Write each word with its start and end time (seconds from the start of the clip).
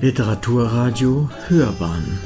Literaturradio 0.00 1.28
Hörbahn 1.48 2.20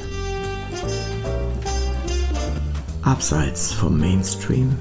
Abseits 3.01 3.73
vom 3.73 3.99
Mainstream 3.99 4.77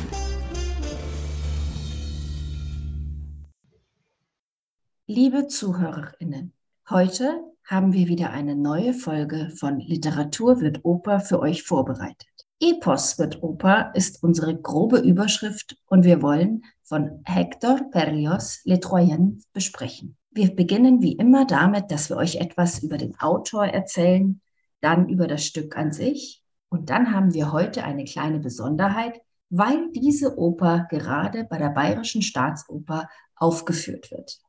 Liebe 5.08 5.48
Zuhörerinnen, 5.48 6.52
heute 6.90 7.42
haben 7.64 7.94
wir 7.94 8.10
wieder 8.10 8.32
eine 8.32 8.58
neue 8.58 8.94
Folge 8.94 9.54
von 9.56 9.80
Literatur 9.80 10.60
wird 10.60 10.84
Oper 10.84 11.22
für 11.22 11.40
euch 11.40 11.64
vorbereitet. 11.64 12.28
Epos 12.60 13.18
wird 13.18 13.42
Oper 13.42 13.94
ist 13.96 14.22
unsere 14.22 14.60
grobe 14.60 14.98
Überschrift 14.98 15.78
und 15.86 16.04
wir 16.04 16.22
wollen 16.22 16.66
von 16.84 17.22
Hector 17.24 17.80
Berlioz 17.90 18.60
Les 18.66 18.82
Troyens 18.82 19.46
besprechen. 19.54 20.18
Wir 20.32 20.56
beginnen 20.56 21.02
wie 21.02 21.14
immer 21.18 21.46
damit, 21.46 21.92
dass 21.92 22.10
wir 22.10 22.16
euch 22.16 22.38
etwas 22.38 22.82
über 22.82 22.98
den 22.98 23.20
Autor 23.20 23.66
erzählen, 23.66 24.42
dann 24.80 25.10
über 25.10 25.28
das 25.28 25.46
Stück 25.46 25.76
an 25.76 25.92
sich 25.92 26.42
und 26.70 26.90
dann 26.90 27.14
haben 27.14 27.34
wir 27.34 27.52
heute 27.52 27.84
eine 27.84 28.06
kleine 28.06 28.40
Besonderheit, 28.40 29.22
weil 29.50 29.92
diese 29.92 30.38
Oper 30.38 30.88
gerade 30.90 31.44
bei 31.44 31.58
der 31.58 31.72
Bayerischen 31.72 32.22
Staatsoper 32.22 33.10
aufgeführt 33.36 34.10
wird. 34.10 34.40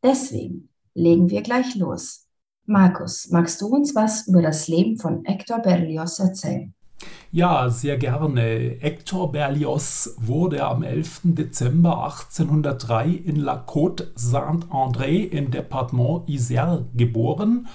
Deswegen 0.00 0.68
legen 0.94 1.28
wir 1.28 1.42
gleich 1.42 1.74
los. 1.74 2.28
Markus, 2.64 3.28
magst 3.30 3.60
du 3.60 3.66
uns 3.66 3.96
was 3.96 4.28
über 4.28 4.42
das 4.42 4.68
Leben 4.68 4.96
von 4.96 5.24
Hector 5.24 5.58
Berlioz 5.58 6.20
erzählen? 6.20 6.72
Ja, 7.32 7.68
sehr 7.68 7.98
gerne. 7.98 8.76
Hector 8.80 9.30
Berlioz 9.30 10.16
wurde 10.18 10.64
am 10.64 10.82
11. 10.82 11.20
Dezember 11.24 12.04
1803 12.04 13.08
in 13.08 13.36
La 13.36 13.62
Côte 13.66 14.06
Saint-André 14.14 15.28
im 15.28 15.50
Departement 15.50 16.26
Isère 16.28 16.84
geboren 16.94 17.66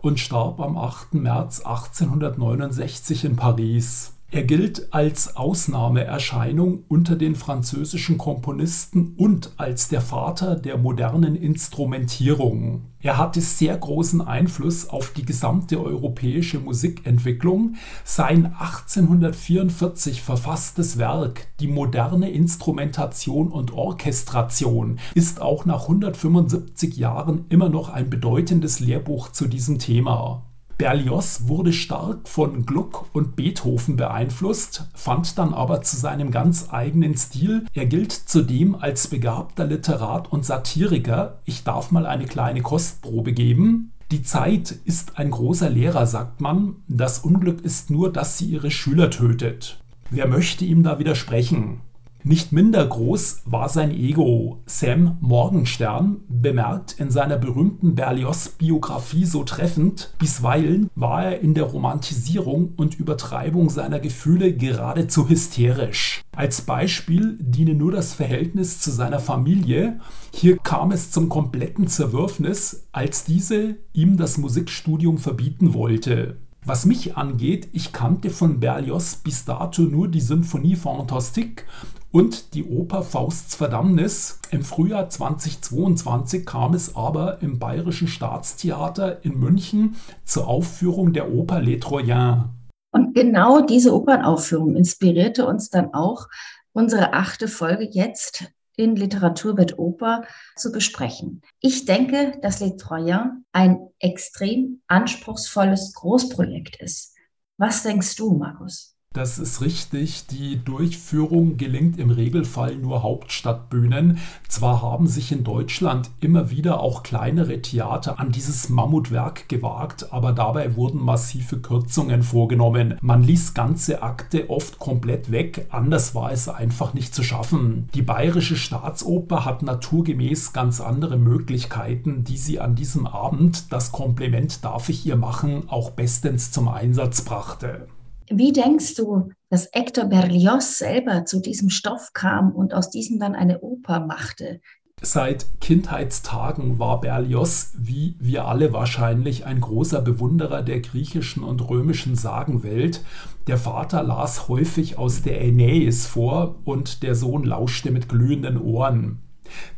und 0.00 0.20
starb 0.20 0.60
am 0.60 0.76
8. 0.76 1.14
März 1.14 1.60
1869 1.60 3.24
in 3.24 3.36
Paris. 3.36 4.17
Er 4.30 4.44
gilt 4.44 4.92
als 4.92 5.36
Ausnahmeerscheinung 5.36 6.84
unter 6.86 7.16
den 7.16 7.34
französischen 7.34 8.18
Komponisten 8.18 9.14
und 9.16 9.54
als 9.56 9.88
der 9.88 10.02
Vater 10.02 10.54
der 10.54 10.76
modernen 10.76 11.34
Instrumentierung. 11.34 12.82
Er 13.00 13.16
hatte 13.16 13.40
sehr 13.40 13.74
großen 13.74 14.20
Einfluss 14.20 14.90
auf 14.90 15.12
die 15.14 15.24
gesamte 15.24 15.82
europäische 15.82 16.60
Musikentwicklung. 16.60 17.76
Sein 18.04 18.46
1844 18.46 20.20
verfasstes 20.20 20.98
Werk 20.98 21.46
Die 21.60 21.68
moderne 21.68 22.30
Instrumentation 22.30 23.48
und 23.48 23.72
Orchestration 23.72 24.98
ist 25.14 25.40
auch 25.40 25.64
nach 25.64 25.84
175 25.84 26.98
Jahren 26.98 27.46
immer 27.48 27.70
noch 27.70 27.88
ein 27.88 28.10
bedeutendes 28.10 28.78
Lehrbuch 28.78 29.32
zu 29.32 29.46
diesem 29.46 29.78
Thema. 29.78 30.47
Berlioz 30.78 31.42
wurde 31.46 31.72
stark 31.72 32.28
von 32.28 32.64
Gluck 32.64 33.06
und 33.12 33.34
Beethoven 33.34 33.96
beeinflusst, 33.96 34.84
fand 34.94 35.36
dann 35.36 35.52
aber 35.52 35.82
zu 35.82 35.96
seinem 35.96 36.30
ganz 36.30 36.68
eigenen 36.70 37.16
Stil. 37.16 37.66
Er 37.74 37.86
gilt 37.86 38.12
zudem 38.12 38.76
als 38.76 39.08
begabter 39.08 39.66
Literat 39.66 40.30
und 40.30 40.46
Satiriker. 40.46 41.40
Ich 41.44 41.64
darf 41.64 41.90
mal 41.90 42.06
eine 42.06 42.26
kleine 42.26 42.62
Kostprobe 42.62 43.32
geben. 43.32 43.90
Die 44.12 44.22
Zeit 44.22 44.70
ist 44.84 45.18
ein 45.18 45.32
großer 45.32 45.68
Lehrer, 45.68 46.06
sagt 46.06 46.40
man. 46.40 46.76
Das 46.86 47.18
Unglück 47.18 47.60
ist 47.62 47.90
nur, 47.90 48.12
dass 48.12 48.38
sie 48.38 48.46
ihre 48.46 48.70
Schüler 48.70 49.10
tötet. 49.10 49.80
Wer 50.10 50.28
möchte 50.28 50.64
ihm 50.64 50.84
da 50.84 51.00
widersprechen? 51.00 51.80
Nicht 52.28 52.52
minder 52.52 52.86
groß 52.86 53.40
war 53.46 53.70
sein 53.70 53.90
Ego. 53.90 54.60
Sam 54.66 55.16
Morgenstern 55.22 56.18
bemerkt 56.28 56.96
in 56.98 57.10
seiner 57.10 57.38
berühmten 57.38 57.94
Berlioz-Biografie 57.94 59.24
so 59.24 59.44
treffend, 59.44 60.12
bisweilen 60.18 60.90
war 60.94 61.24
er 61.24 61.40
in 61.40 61.54
der 61.54 61.64
Romantisierung 61.64 62.74
und 62.76 63.00
Übertreibung 63.00 63.70
seiner 63.70 63.98
Gefühle 63.98 64.52
geradezu 64.52 65.30
hysterisch. 65.30 66.20
Als 66.36 66.60
Beispiel 66.60 67.38
diene 67.40 67.72
nur 67.72 67.92
das 67.92 68.12
Verhältnis 68.12 68.78
zu 68.78 68.90
seiner 68.90 69.20
Familie. 69.20 69.98
Hier 70.34 70.58
kam 70.58 70.92
es 70.92 71.10
zum 71.10 71.30
kompletten 71.30 71.88
Zerwürfnis, 71.88 72.88
als 72.92 73.24
diese 73.24 73.76
ihm 73.94 74.18
das 74.18 74.36
Musikstudium 74.36 75.16
verbieten 75.16 75.72
wollte. 75.72 76.36
Was 76.62 76.84
mich 76.84 77.16
angeht, 77.16 77.68
ich 77.72 77.94
kannte 77.94 78.28
von 78.28 78.60
Berlioz 78.60 79.16
bis 79.16 79.46
dato 79.46 79.80
nur 79.80 80.08
die 80.08 80.20
Symphonie 80.20 80.76
Fantastique 80.76 81.64
und 82.10 82.54
die 82.54 82.64
Oper 82.64 83.02
Fausts 83.02 83.54
Verdammnis. 83.54 84.40
Im 84.50 84.62
Frühjahr 84.62 85.08
2022 85.08 86.46
kam 86.46 86.74
es 86.74 86.96
aber 86.96 87.42
im 87.42 87.58
Bayerischen 87.58 88.08
Staatstheater 88.08 89.24
in 89.24 89.38
München 89.38 89.96
zur 90.24 90.48
Aufführung 90.48 91.12
der 91.12 91.32
Oper 91.32 91.60
Les 91.60 91.80
Troyens. 91.80 92.44
Und 92.90 93.14
genau 93.14 93.60
diese 93.60 93.94
Opernaufführung 93.94 94.74
inspirierte 94.76 95.46
uns 95.46 95.68
dann 95.70 95.92
auch, 95.92 96.26
unsere 96.72 97.12
achte 97.12 97.48
Folge 97.48 97.84
jetzt 97.84 98.50
in 98.76 98.94
Literatur 98.94 99.56
wird 99.58 99.78
Oper 99.78 100.22
zu 100.54 100.70
besprechen. 100.70 101.42
Ich 101.60 101.84
denke, 101.84 102.38
dass 102.42 102.60
Les 102.60 102.76
Troyens 102.76 103.42
ein 103.52 103.88
extrem 103.98 104.80
anspruchsvolles 104.86 105.94
Großprojekt 105.94 106.76
ist. 106.80 107.14
Was 107.58 107.82
denkst 107.82 108.14
du, 108.16 108.34
Markus? 108.34 108.97
Das 109.18 109.40
ist 109.40 109.62
richtig. 109.62 110.28
Die 110.28 110.64
Durchführung 110.64 111.56
gelingt 111.56 111.98
im 111.98 112.10
Regelfall 112.10 112.76
nur 112.76 113.02
Hauptstadtbühnen. 113.02 114.18
Zwar 114.46 114.80
haben 114.80 115.08
sich 115.08 115.32
in 115.32 115.42
Deutschland 115.42 116.08
immer 116.20 116.50
wieder 116.52 116.78
auch 116.78 117.02
kleinere 117.02 117.60
Theater 117.60 118.20
an 118.20 118.30
dieses 118.30 118.68
Mammutwerk 118.68 119.48
gewagt, 119.48 120.12
aber 120.12 120.30
dabei 120.30 120.76
wurden 120.76 121.02
massive 121.02 121.58
Kürzungen 121.58 122.22
vorgenommen. 122.22 122.96
Man 123.00 123.24
ließ 123.24 123.54
ganze 123.54 124.04
Akte 124.04 124.50
oft 124.50 124.78
komplett 124.78 125.32
weg, 125.32 125.66
anders 125.70 126.14
war 126.14 126.30
es 126.30 126.48
einfach 126.48 126.94
nicht 126.94 127.12
zu 127.12 127.24
schaffen. 127.24 127.88
Die 127.94 128.02
Bayerische 128.02 128.54
Staatsoper 128.54 129.44
hat 129.44 129.64
naturgemäß 129.64 130.52
ganz 130.52 130.80
andere 130.80 131.16
Möglichkeiten, 131.16 132.22
die 132.22 132.36
sie 132.36 132.60
an 132.60 132.76
diesem 132.76 133.04
Abend, 133.04 133.72
das 133.72 133.90
Kompliment 133.90 134.64
darf 134.64 134.88
ich 134.88 135.04
ihr 135.04 135.16
machen, 135.16 135.64
auch 135.68 135.90
bestens 135.90 136.52
zum 136.52 136.68
Einsatz 136.68 137.22
brachte. 137.22 137.88
Wie 138.30 138.52
denkst 138.52 138.94
du, 138.96 139.30
dass 139.48 139.70
Hector 139.72 140.04
Berlioz 140.04 140.78
selber 140.78 141.24
zu 141.24 141.40
diesem 141.40 141.70
Stoff 141.70 142.12
kam 142.12 142.52
und 142.52 142.74
aus 142.74 142.90
diesem 142.90 143.18
dann 143.18 143.34
eine 143.34 143.60
Oper 143.60 144.00
machte? 144.00 144.60
Seit 145.00 145.60
Kindheitstagen 145.60 146.78
war 146.78 147.00
Berlioz, 147.00 147.72
wie 147.78 148.16
wir 148.18 148.46
alle 148.46 148.72
wahrscheinlich, 148.72 149.46
ein 149.46 149.60
großer 149.60 150.02
Bewunderer 150.02 150.62
der 150.62 150.80
griechischen 150.80 151.44
und 151.44 151.68
römischen 151.70 152.16
Sagenwelt. 152.16 153.04
Der 153.46 153.58
Vater 153.58 154.02
las 154.02 154.48
häufig 154.48 154.98
aus 154.98 155.22
der 155.22 155.40
Aeneis 155.40 156.04
vor 156.04 156.56
und 156.64 157.02
der 157.04 157.14
Sohn 157.14 157.44
lauschte 157.44 157.92
mit 157.92 158.08
glühenden 158.08 158.60
Ohren. 158.60 159.20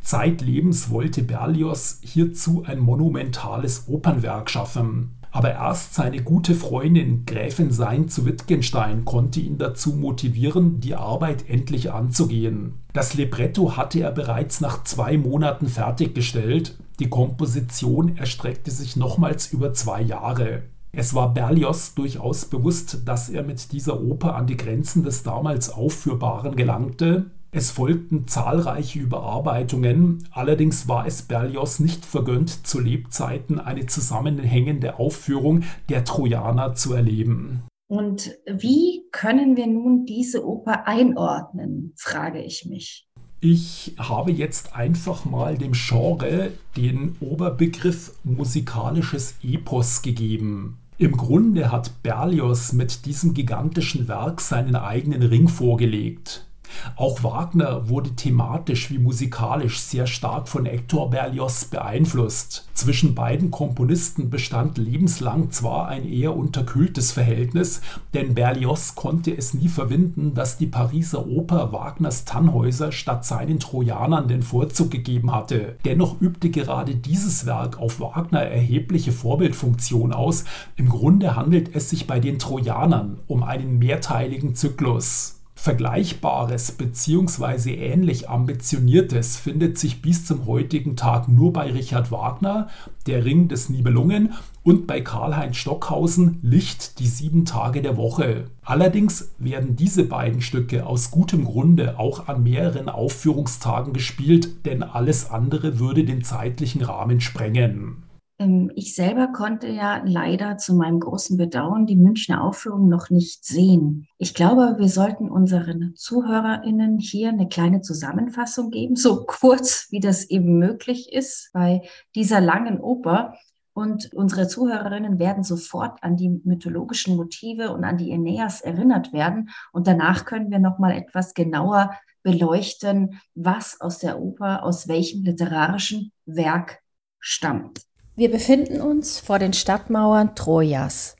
Zeitlebens 0.01 0.89
wollte 0.89 1.21
Berlioz 1.21 1.99
hierzu 2.01 2.63
ein 2.65 2.79
monumentales 2.79 3.87
Opernwerk 3.87 4.49
schaffen 4.49 5.20
aber 5.31 5.51
erst 5.51 5.93
seine 5.93 6.21
gute 6.21 6.55
Freundin 6.55 7.25
Gräfin 7.25 7.71
Sein 7.71 8.09
zu 8.09 8.25
Wittgenstein 8.25 9.05
konnte 9.05 9.39
ihn 9.39 9.57
dazu 9.57 9.93
motivieren, 9.93 10.81
die 10.81 10.95
Arbeit 10.95 11.49
endlich 11.49 11.91
anzugehen. 11.91 12.73
Das 12.93 13.13
Libretto 13.13 13.77
hatte 13.77 14.01
er 14.01 14.11
bereits 14.11 14.59
nach 14.59 14.83
zwei 14.83 15.17
Monaten 15.17 15.67
fertiggestellt, 15.67 16.77
die 16.99 17.09
Komposition 17.09 18.17
erstreckte 18.17 18.69
sich 18.69 18.95
nochmals 18.95 19.51
über 19.51 19.73
zwei 19.73 20.01
Jahre. 20.01 20.63
Es 20.91 21.13
war 21.13 21.33
Berlioz 21.33 21.95
durchaus 21.95 22.45
bewusst, 22.45 22.99
dass 23.05 23.29
er 23.29 23.43
mit 23.43 23.71
dieser 23.71 24.01
Oper 24.01 24.35
an 24.35 24.45
die 24.45 24.57
Grenzen 24.57 25.03
des 25.03 25.23
damals 25.23 25.69
Aufführbaren 25.69 26.57
gelangte 26.57 27.31
es 27.51 27.71
folgten 27.71 28.27
zahlreiche 28.27 28.99
Überarbeitungen, 28.99 30.27
allerdings 30.31 30.87
war 30.87 31.05
es 31.05 31.23
Berlioz 31.23 31.79
nicht 31.79 32.05
vergönnt, 32.05 32.65
zu 32.65 32.79
Lebzeiten 32.79 33.59
eine 33.59 33.85
zusammenhängende 33.87 34.99
Aufführung 34.99 35.63
der 35.89 36.05
Trojaner 36.05 36.75
zu 36.75 36.93
erleben. 36.93 37.63
Und 37.87 38.31
wie 38.47 39.03
können 39.11 39.57
wir 39.57 39.67
nun 39.67 40.05
diese 40.05 40.45
Oper 40.45 40.87
einordnen, 40.87 41.93
frage 41.97 42.41
ich 42.41 42.65
mich. 42.65 43.05
Ich 43.41 43.95
habe 43.97 44.31
jetzt 44.31 44.75
einfach 44.75 45.25
mal 45.25 45.57
dem 45.57 45.73
Genre 45.73 46.51
den 46.77 47.17
Oberbegriff 47.19 48.13
musikalisches 48.23 49.35
Epos 49.43 50.03
gegeben. 50.03 50.77
Im 50.99 51.17
Grunde 51.17 51.71
hat 51.71 52.03
Berlioz 52.03 52.71
mit 52.71 53.05
diesem 53.05 53.33
gigantischen 53.33 54.07
Werk 54.07 54.39
seinen 54.39 54.75
eigenen 54.75 55.23
Ring 55.23 55.47
vorgelegt. 55.47 56.47
Auch 56.95 57.23
Wagner 57.23 57.89
wurde 57.89 58.15
thematisch 58.15 58.89
wie 58.91 58.99
musikalisch 58.99 59.79
sehr 59.79 60.07
stark 60.07 60.47
von 60.47 60.65
Hector 60.65 61.09
Berlioz 61.09 61.65
beeinflusst. 61.65 62.67
Zwischen 62.73 63.13
beiden 63.13 63.51
Komponisten 63.51 64.29
bestand 64.29 64.77
lebenslang 64.77 65.51
zwar 65.51 65.87
ein 65.87 66.07
eher 66.07 66.35
unterkühltes 66.35 67.11
Verhältnis, 67.11 67.81
denn 68.13 68.33
Berlioz 68.33 68.95
konnte 68.95 69.35
es 69.35 69.53
nie 69.53 69.67
verwinden, 69.67 70.33
dass 70.33 70.57
die 70.57 70.67
Pariser 70.67 71.27
Oper 71.27 71.71
Wagners 71.71 72.25
Tannhäuser 72.25 72.91
statt 72.91 73.25
seinen 73.25 73.59
Trojanern 73.59 74.27
den 74.27 74.41
Vorzug 74.41 74.89
gegeben 74.89 75.31
hatte. 75.31 75.77
Dennoch 75.85 76.19
übte 76.21 76.49
gerade 76.49 76.95
dieses 76.95 77.45
Werk 77.45 77.79
auf 77.79 77.99
Wagner 77.99 78.41
erhebliche 78.41 79.11
Vorbildfunktion 79.11 80.13
aus. 80.13 80.45
Im 80.75 80.89
Grunde 80.89 81.35
handelt 81.35 81.75
es 81.75 81.89
sich 81.89 82.07
bei 82.07 82.19
den 82.19 82.39
Trojanern 82.39 83.19
um 83.27 83.43
einen 83.43 83.77
mehrteiligen 83.79 84.55
Zyklus. 84.55 85.40
Vergleichbares 85.61 86.71
bzw. 86.71 87.75
ähnlich 87.75 88.31
ambitioniertes 88.31 89.37
findet 89.37 89.77
sich 89.77 90.01
bis 90.01 90.25
zum 90.25 90.47
heutigen 90.47 90.95
Tag 90.95 91.27
nur 91.27 91.53
bei 91.53 91.71
Richard 91.71 92.11
Wagner, 92.11 92.67
Der 93.05 93.25
Ring 93.25 93.47
des 93.47 93.69
Nibelungen 93.69 94.33
und 94.63 94.87
bei 94.87 95.01
Karlheinz 95.01 95.57
Stockhausen 95.57 96.39
Licht 96.41 96.97
die 96.97 97.05
sieben 97.05 97.45
Tage 97.45 97.83
der 97.83 97.95
Woche. 97.95 98.45
Allerdings 98.63 99.33
werden 99.37 99.75
diese 99.75 100.05
beiden 100.05 100.41
Stücke 100.41 100.87
aus 100.87 101.11
gutem 101.11 101.45
Grunde 101.45 101.99
auch 101.99 102.27
an 102.27 102.41
mehreren 102.41 102.89
Aufführungstagen 102.89 103.93
gespielt, 103.93 104.65
denn 104.65 104.81
alles 104.81 105.29
andere 105.29 105.77
würde 105.77 106.05
den 106.05 106.23
zeitlichen 106.23 106.81
Rahmen 106.81 107.21
sprengen. 107.21 108.01
Ähm, 108.41 108.71
ich 108.75 108.95
selber 108.95 109.27
konnte 109.27 109.67
ja 109.67 110.01
leider 110.03 110.57
zu 110.57 110.73
meinem 110.73 110.99
großen 110.99 111.37
Bedauern 111.37 111.85
die 111.85 111.95
Münchner 111.95 112.43
Aufführung 112.43 112.89
noch 112.89 113.09
nicht 113.09 113.45
sehen. 113.45 114.07
Ich 114.17 114.33
glaube, 114.33 114.75
wir 114.79 114.89
sollten 114.89 115.29
unseren 115.29 115.93
ZuhörerInnen 115.95 116.99
hier 116.99 117.29
eine 117.29 117.47
kleine 117.47 117.81
Zusammenfassung 117.81 118.71
geben, 118.71 118.95
so 118.95 119.25
kurz 119.27 119.87
wie 119.91 119.99
das 119.99 120.25
eben 120.25 120.57
möglich 120.57 121.11
ist 121.13 121.51
bei 121.53 121.81
dieser 122.15 122.41
langen 122.41 122.79
Oper. 122.79 123.35
Und 123.73 124.13
unsere 124.13 124.49
Zuhörerinnen 124.49 125.17
werden 125.17 125.43
sofort 125.43 126.03
an 126.03 126.17
die 126.17 126.41
mythologischen 126.43 127.15
Motive 127.15 127.71
und 127.71 127.85
an 127.85 127.97
die 127.97 128.11
Aeneas 128.11 128.59
erinnert 128.59 129.13
werden. 129.13 129.49
Und 129.71 129.87
danach 129.87 130.25
können 130.25 130.51
wir 130.51 130.59
noch 130.59 130.77
mal 130.77 130.91
etwas 130.91 131.33
genauer 131.33 131.91
beleuchten, 132.21 133.21
was 133.33 133.79
aus 133.79 133.99
der 133.99 134.19
Oper, 134.19 134.63
aus 134.63 134.89
welchem 134.89 135.23
literarischen 135.23 136.11
Werk 136.25 136.79
stammt. 137.19 137.90
Wir 138.21 138.29
befinden 138.29 138.81
uns 138.81 139.17
vor 139.19 139.39
den 139.39 139.51
Stadtmauern 139.51 140.35
Trojas. 140.35 141.15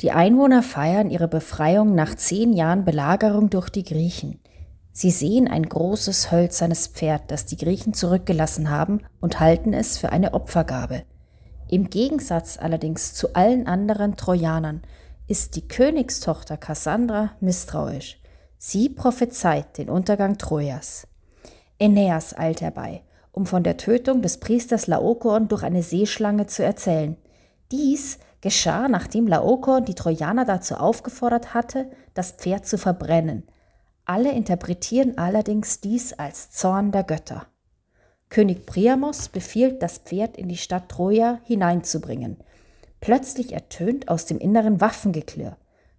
Die 0.00 0.10
Einwohner 0.10 0.64
feiern 0.64 1.08
ihre 1.08 1.28
Befreiung 1.28 1.94
nach 1.94 2.16
zehn 2.16 2.52
Jahren 2.52 2.84
Belagerung 2.84 3.48
durch 3.48 3.68
die 3.68 3.84
Griechen. 3.84 4.40
Sie 4.90 5.12
sehen 5.12 5.46
ein 5.46 5.62
großes 5.62 6.32
hölzernes 6.32 6.88
Pferd, 6.88 7.30
das 7.30 7.46
die 7.46 7.56
Griechen 7.56 7.94
zurückgelassen 7.94 8.70
haben, 8.70 9.02
und 9.20 9.38
halten 9.38 9.72
es 9.72 9.98
für 9.98 10.10
eine 10.10 10.34
Opfergabe. 10.34 11.04
Im 11.68 11.90
Gegensatz 11.90 12.58
allerdings 12.58 13.14
zu 13.14 13.34
allen 13.34 13.68
anderen 13.68 14.16
Trojanern 14.16 14.82
ist 15.28 15.54
die 15.54 15.68
Königstochter 15.68 16.56
Kassandra 16.56 17.36
misstrauisch. 17.38 18.20
Sie 18.58 18.88
prophezeit 18.88 19.78
den 19.78 19.88
Untergang 19.88 20.38
Trojas. 20.38 21.06
Aeneas 21.78 22.36
eilt 22.36 22.62
herbei 22.62 23.04
um 23.32 23.46
von 23.46 23.62
der 23.62 23.78
Tötung 23.78 24.22
des 24.22 24.38
Priesters 24.38 24.86
Laokoon 24.86 25.48
durch 25.48 25.62
eine 25.62 25.82
Seeschlange 25.82 26.46
zu 26.46 26.62
erzählen. 26.62 27.16
Dies 27.72 28.18
geschah, 28.42 28.88
nachdem 28.88 29.26
Laokoon 29.26 29.84
die 29.84 29.94
Trojaner 29.94 30.44
dazu 30.44 30.74
aufgefordert 30.74 31.54
hatte, 31.54 31.90
das 32.14 32.32
Pferd 32.32 32.66
zu 32.66 32.76
verbrennen. 32.76 33.44
Alle 34.04 34.32
interpretieren 34.32 35.16
allerdings 35.16 35.80
dies 35.80 36.12
als 36.12 36.50
Zorn 36.50 36.92
der 36.92 37.04
Götter. 37.04 37.46
König 38.28 38.66
Priamos 38.66 39.28
befiehlt, 39.28 39.82
das 39.82 39.98
Pferd 39.98 40.36
in 40.36 40.48
die 40.48 40.56
Stadt 40.56 40.88
Troja 40.88 41.40
hineinzubringen. 41.44 42.38
Plötzlich 43.00 43.52
ertönt 43.52 44.08
aus 44.08 44.26
dem 44.26 44.38
Inneren 44.38 44.80
Waffengeklirr. 44.80 45.56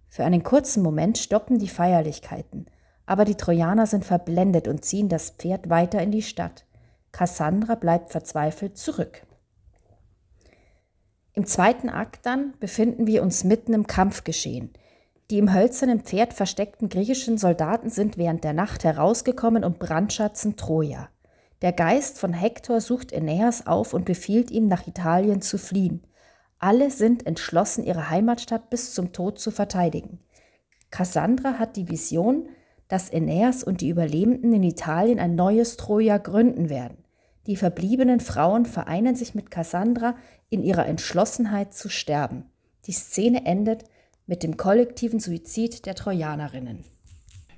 Für 0.08 0.24
einen 0.24 0.42
kurzen 0.42 0.82
Moment 0.82 1.18
stoppen 1.18 1.58
die 1.58 1.68
Feierlichkeiten, 1.68 2.66
aber 3.06 3.24
die 3.24 3.36
Trojaner 3.36 3.86
sind 3.86 4.04
verblendet 4.04 4.68
und 4.68 4.84
ziehen 4.84 5.08
das 5.08 5.30
Pferd 5.30 5.70
weiter 5.70 6.00
in 6.02 6.10
die 6.10 6.22
Stadt. 6.22 6.64
Cassandra 7.14 7.76
bleibt 7.76 8.10
verzweifelt 8.10 8.76
zurück. 8.76 9.24
Im 11.32 11.46
zweiten 11.46 11.88
Akt 11.88 12.26
dann 12.26 12.54
befinden 12.58 13.06
wir 13.06 13.22
uns 13.22 13.44
mitten 13.44 13.72
im 13.72 13.86
Kampfgeschehen. 13.86 14.72
Die 15.30 15.38
im 15.38 15.54
hölzernen 15.54 16.00
Pferd 16.00 16.34
versteckten 16.34 16.88
griechischen 16.88 17.38
Soldaten 17.38 17.88
sind 17.88 18.18
während 18.18 18.42
der 18.42 18.52
Nacht 18.52 18.82
herausgekommen 18.82 19.62
und 19.62 19.78
brandschatzen 19.78 20.56
Troja. 20.56 21.08
Der 21.62 21.72
Geist 21.72 22.18
von 22.18 22.32
Hektor 22.32 22.80
sucht 22.80 23.14
Aeneas 23.14 23.68
auf 23.68 23.94
und 23.94 24.06
befiehlt 24.06 24.50
ihm, 24.50 24.66
nach 24.66 24.88
Italien 24.88 25.40
zu 25.40 25.56
fliehen. 25.56 26.04
Alle 26.58 26.90
sind 26.90 27.28
entschlossen, 27.28 27.84
ihre 27.84 28.10
Heimatstadt 28.10 28.70
bis 28.70 28.92
zum 28.92 29.12
Tod 29.12 29.38
zu 29.38 29.52
verteidigen. 29.52 30.18
Cassandra 30.90 31.60
hat 31.60 31.76
die 31.76 31.88
Vision, 31.88 32.48
dass 32.88 33.12
Aeneas 33.12 33.62
und 33.62 33.82
die 33.82 33.88
Überlebenden 33.88 34.52
in 34.52 34.64
Italien 34.64 35.20
ein 35.20 35.36
neues 35.36 35.76
Troja 35.76 36.18
gründen 36.18 36.68
werden. 36.68 37.03
Die 37.46 37.56
verbliebenen 37.56 38.20
Frauen 38.20 38.64
vereinen 38.64 39.16
sich 39.16 39.34
mit 39.34 39.50
Cassandra 39.50 40.14
in 40.48 40.62
ihrer 40.62 40.86
Entschlossenheit 40.86 41.74
zu 41.74 41.88
sterben. 41.88 42.44
Die 42.86 42.92
Szene 42.92 43.44
endet 43.44 43.84
mit 44.26 44.42
dem 44.42 44.56
kollektiven 44.56 45.20
Suizid 45.20 45.86
der 45.86 45.94
Trojanerinnen. 45.94 46.84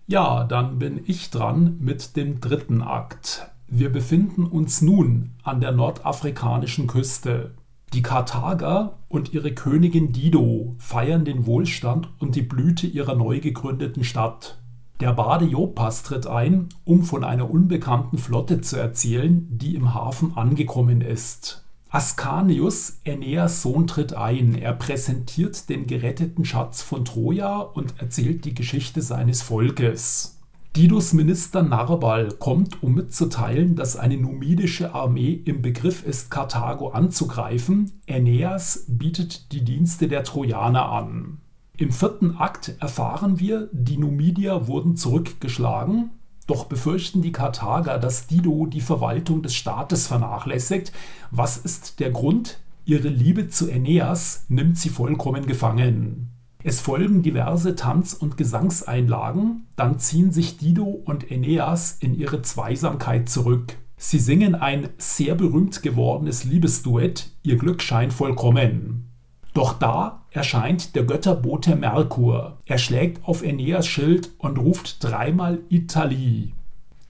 Ja, 0.09 0.45
dann 0.45 0.79
bin 0.79 1.01
ich 1.07 1.31
dran 1.31 1.79
mit 1.81 2.17
dem 2.17 2.41
dritten 2.41 2.83
Akt. 2.83 3.51
Wir 3.69 3.91
befinden 3.91 4.45
uns 4.45 4.83
nun 4.83 5.33
an 5.43 5.61
der 5.61 5.73
nordafrikanischen 5.73 6.87
Küste. 6.87 7.55
Die 7.93 8.03
Karthager 8.03 8.99
und 9.09 9.33
ihre 9.33 9.53
Königin 9.53 10.13
Dido 10.13 10.75
feiern 10.79 11.25
den 11.25 11.47
Wohlstand 11.47 12.09
und 12.19 12.37
die 12.37 12.43
Blüte 12.43 12.87
ihrer 12.87 13.15
neu 13.15 13.41
gegründeten 13.41 14.05
Stadt. 14.05 14.59
Der 15.01 15.13
Bade 15.13 15.45
Jopas 15.45 16.05
tritt 16.05 16.27
ein, 16.27 16.71
um 16.85 17.03
von 17.03 17.23
einer 17.23 17.51
unbekannten 17.51 18.17
Flotte 18.17 18.63
zu 18.63 18.77
erzählen, 18.77 19.47
die 19.51 19.75
im 19.75 19.93
Hafen 19.93 20.37
angekommen 20.39 21.03
ist. 21.03 21.65
Ascanius, 21.91 23.01
Aeneas 23.07 23.61
Sohn, 23.61 23.87
tritt 23.87 24.15
ein. 24.15 24.55
Er 24.55 24.73
präsentiert 24.73 25.69
den 25.69 25.87
geretteten 25.87 26.47
Schatz 26.47 26.81
von 26.81 27.05
Troja 27.05 27.59
und 27.59 27.95
erzählt 27.99 28.47
die 28.47 28.55
Geschichte 28.55 29.03
seines 29.03 29.43
Volkes. 29.43 30.39
Didos 30.77 31.13
Minister 31.13 31.63
Narbal 31.63 32.29
kommt, 32.39 32.83
um 32.83 32.95
mitzuteilen, 32.95 33.77
dass 33.77 33.97
eine 33.97 34.17
numidische 34.17 34.95
Armee 34.95 35.33
im 35.33 35.61
Begriff 35.63 36.05
ist, 36.07 36.31
Karthago 36.31 36.89
anzugreifen. 36.89 37.93
Aeneas 38.09 38.85
bietet 38.89 39.53
die 39.53 39.65
Dienste 39.65 40.09
der 40.09 40.25
Trojaner 40.25 40.91
an. 40.91 41.39
Im 41.79 41.93
vierten 41.93 42.39
Akt 42.39 42.75
erfahren 42.81 43.39
wir, 43.39 43.69
die 43.71 43.99
Numidier 43.99 44.67
wurden 44.67 44.97
zurückgeschlagen, 44.97 46.11
doch 46.47 46.65
befürchten 46.65 47.21
die 47.21 47.33
Karthager, 47.33 47.99
dass 47.99 48.27
Dido 48.27 48.67
die 48.67 48.81
Verwaltung 48.81 49.43
des 49.43 49.55
Staates 49.55 50.07
vernachlässigt. 50.07 50.93
Was 51.31 51.59
ist 51.59 52.01
der 52.01 52.11
Grund? 52.11 52.61
Ihre 52.87 53.09
Liebe 53.09 53.49
zu 53.49 53.69
Aeneas 53.69 54.47
nimmt 54.49 54.79
sie 54.79 54.89
vollkommen 54.89 55.47
gefangen. 55.47 56.31
Es 56.63 56.81
folgen 56.81 57.23
diverse 57.23 57.75
Tanz- 57.75 58.15
und 58.15 58.39
Gesangseinlagen, 58.39 59.67
dann 59.77 59.99
ziehen 59.99 60.33
sich 60.33 60.57
Dido 60.57 60.85
und 60.85 61.31
Aeneas 61.31 61.99
in 62.01 62.15
ihre 62.15 62.43
Zweisamkeit 62.43 63.29
zurück. 63.29 63.77
Sie 63.99 64.19
singen 64.19 64.55
ein 64.55 64.89
sehr 64.99 65.35
berühmt 65.35 65.83
gewordenes 65.83 66.45
Liebesduett, 66.45 67.33
ihr 67.43 67.57
Glück 67.57 67.83
scheint 67.83 68.13
vollkommen. 68.13 69.11
Doch 69.53 69.79
da 69.79 70.26
erscheint 70.37 70.95
der 70.95 71.05
Götterbote 71.05 71.77
Merkur. 71.77 72.59
Er 72.67 72.77
schlägt 72.77 73.27
auf 73.27 73.43
Aeneas 73.43 73.87
Schild 73.87 74.31
und 74.37 74.59
ruft 74.59 75.03
dreimal 75.03 75.61
Italie. 75.71 76.53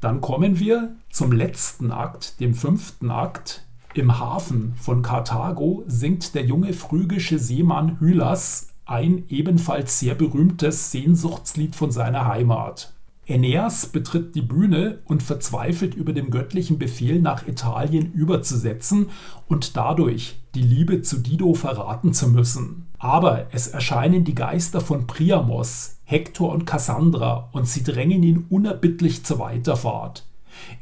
Dann 0.00 0.20
kommen 0.20 0.60
wir 0.60 0.94
zum 1.10 1.32
letzten 1.32 1.90
Akt, 1.90 2.38
dem 2.38 2.54
fünften 2.54 3.10
Akt. 3.10 3.66
Im 3.94 4.20
Hafen 4.20 4.74
von 4.76 5.02
Karthago 5.02 5.82
singt 5.88 6.34
der 6.36 6.44
junge 6.44 6.72
phrygische 6.72 7.40
Seemann 7.40 7.98
Hylas 7.98 8.68
ein 8.84 9.24
ebenfalls 9.28 9.98
sehr 9.98 10.14
berühmtes 10.14 10.92
Sehnsuchtslied 10.92 11.74
von 11.74 11.90
seiner 11.90 12.26
Heimat. 12.26 12.92
Aeneas 13.28 13.86
betritt 13.86 14.36
die 14.36 14.42
Bühne 14.42 15.00
und 15.04 15.22
verzweifelt 15.22 15.94
über 15.94 16.12
den 16.12 16.30
göttlichen 16.30 16.78
Befehl, 16.78 17.20
nach 17.20 17.48
Italien 17.48 18.12
überzusetzen 18.12 19.08
und 19.48 19.76
dadurch 19.76 20.38
die 20.54 20.62
Liebe 20.62 21.02
zu 21.02 21.18
Dido 21.18 21.54
verraten 21.54 22.12
zu 22.12 22.28
müssen. 22.28 22.85
Aber 22.98 23.46
es 23.52 23.68
erscheinen 23.68 24.24
die 24.24 24.34
Geister 24.34 24.80
von 24.80 25.06
Priamos, 25.06 25.96
Hektor 26.04 26.52
und 26.52 26.66
Cassandra 26.66 27.48
und 27.52 27.68
sie 27.68 27.82
drängen 27.82 28.22
ihn 28.22 28.46
unerbittlich 28.48 29.24
zur 29.24 29.38
Weiterfahrt. 29.38 30.24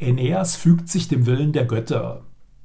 Aeneas 0.00 0.56
fügt 0.56 0.88
sich 0.88 1.09
dem 1.09 1.26
Willen 1.26 1.52
der 1.52 1.64
Götter. 1.64 2.23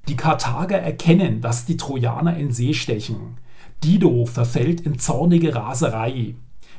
Die 0.08 0.16
Karthager 0.16 0.78
erkennen, 0.78 1.42
dass 1.42 1.66
die 1.66 1.78
Trojaner 1.78 2.38
in 2.38 2.52
See 2.52 2.74
stechen. 2.74 3.38
Dido 3.84 4.26
verfällt 4.26 4.82
in 4.82 5.00
zornige 5.00 5.56
Raserei. 5.56 6.36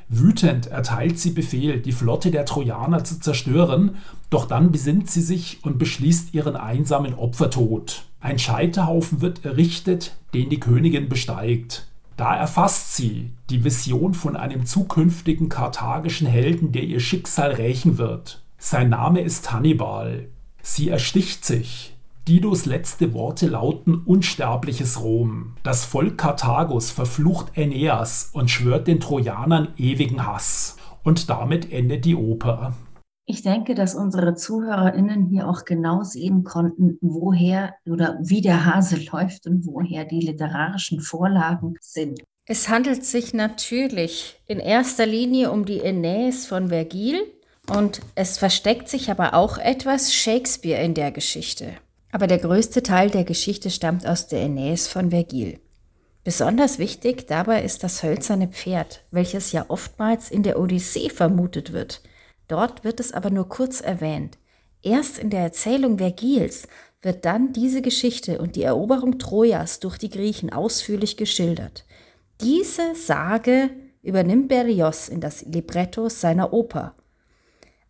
Wütend 0.08 0.66
erteilt 0.66 1.18
sie 1.18 1.30
Befehl, 1.30 1.80
die 1.80 1.92
Flotte 1.92 2.32
der 2.32 2.44
Trojaner 2.44 3.04
zu 3.04 3.20
zerstören, 3.20 3.96
doch 4.28 4.46
dann 4.46 4.72
besinnt 4.72 5.08
sie 5.08 5.22
sich 5.22 5.60
und 5.62 5.78
beschließt 5.78 6.34
ihren 6.34 6.56
einsamen 6.56 7.14
Opfertod. 7.14 8.02
Ein 8.20 8.38
Scheiterhaufen 8.38 9.20
wird 9.20 9.44
errichtet, 9.44 10.16
den 10.34 10.50
die 10.50 10.60
Königin 10.60 11.08
besteigt. 11.08 11.86
Da 12.20 12.36
erfasst 12.36 12.96
sie 12.96 13.30
die 13.48 13.64
Vision 13.64 14.12
von 14.12 14.36
einem 14.36 14.66
zukünftigen 14.66 15.48
karthagischen 15.48 16.26
Helden, 16.26 16.70
der 16.70 16.82
ihr 16.82 17.00
Schicksal 17.00 17.52
rächen 17.52 17.96
wird. 17.96 18.42
Sein 18.58 18.90
Name 18.90 19.22
ist 19.22 19.50
Hannibal. 19.52 20.28
Sie 20.60 20.90
ersticht 20.90 21.46
sich. 21.46 21.96
Didos 22.28 22.66
letzte 22.66 23.14
Worte 23.14 23.46
lauten 23.46 23.94
unsterbliches 23.94 25.00
Rom. 25.00 25.54
Das 25.62 25.86
Volk 25.86 26.18
Karthagos 26.18 26.90
verflucht 26.90 27.56
Aeneas 27.56 28.28
und 28.34 28.50
schwört 28.50 28.86
den 28.86 29.00
Trojanern 29.00 29.68
ewigen 29.78 30.26
Hass. 30.26 30.76
Und 31.02 31.30
damit 31.30 31.72
endet 31.72 32.04
die 32.04 32.16
Oper. 32.16 32.74
Ich 33.30 33.42
denke, 33.42 33.76
dass 33.76 33.94
unsere 33.94 34.34
ZuhörerInnen 34.34 35.28
hier 35.28 35.48
auch 35.48 35.64
genau 35.64 36.02
sehen 36.02 36.42
konnten, 36.42 36.98
woher 37.00 37.76
oder 37.88 38.18
wie 38.20 38.40
der 38.40 38.64
Hase 38.66 38.96
läuft 39.12 39.46
und 39.46 39.64
woher 39.66 40.04
die 40.04 40.18
literarischen 40.18 41.00
Vorlagen 41.00 41.76
sind. 41.80 42.20
Es 42.46 42.68
handelt 42.68 43.04
sich 43.04 43.32
natürlich 43.32 44.42
in 44.48 44.58
erster 44.58 45.06
Linie 45.06 45.52
um 45.52 45.64
die 45.64 45.80
Aeneis 45.80 46.44
von 46.44 46.70
Vergil 46.70 47.20
und 47.72 48.00
es 48.16 48.36
versteckt 48.36 48.88
sich 48.88 49.12
aber 49.12 49.34
auch 49.34 49.58
etwas 49.58 50.12
Shakespeare 50.12 50.82
in 50.82 50.94
der 50.94 51.12
Geschichte. 51.12 51.74
Aber 52.10 52.26
der 52.26 52.38
größte 52.38 52.82
Teil 52.82 53.10
der 53.10 53.22
Geschichte 53.22 53.70
stammt 53.70 54.08
aus 54.08 54.26
der 54.26 54.40
Aeneis 54.40 54.88
von 54.88 55.10
Vergil. 55.10 55.60
Besonders 56.24 56.80
wichtig 56.80 57.28
dabei 57.28 57.62
ist 57.62 57.84
das 57.84 58.02
hölzerne 58.02 58.48
Pferd, 58.48 59.04
welches 59.12 59.52
ja 59.52 59.66
oftmals 59.68 60.32
in 60.32 60.42
der 60.42 60.58
Odyssee 60.58 61.10
vermutet 61.10 61.72
wird– 61.72 62.02
Dort 62.50 62.82
wird 62.82 62.98
es 62.98 63.12
aber 63.12 63.30
nur 63.30 63.48
kurz 63.48 63.80
erwähnt. 63.80 64.36
Erst 64.82 65.18
in 65.18 65.30
der 65.30 65.40
Erzählung 65.40 65.98
Vergils 65.98 66.66
wird 67.00 67.24
dann 67.24 67.52
diese 67.52 67.80
Geschichte 67.80 68.38
und 68.38 68.56
die 68.56 68.64
Eroberung 68.64 69.20
Trojas 69.20 69.78
durch 69.78 69.98
die 69.98 70.10
Griechen 70.10 70.52
ausführlich 70.52 71.16
geschildert. 71.16 71.84
Diese 72.40 72.96
Sage 72.96 73.70
übernimmt 74.02 74.48
Berlioz 74.48 75.06
in 75.06 75.20
das 75.20 75.42
Libretto 75.42 76.08
seiner 76.08 76.52
Oper. 76.52 76.96